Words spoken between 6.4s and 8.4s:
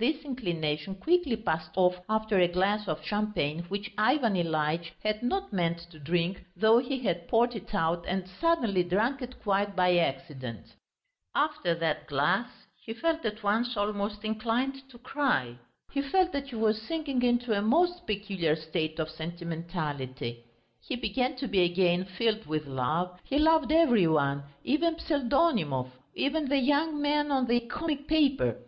though he had poured it out and